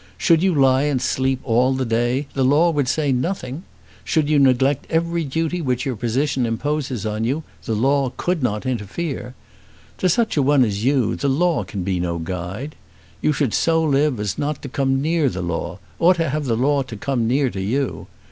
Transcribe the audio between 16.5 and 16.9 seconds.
law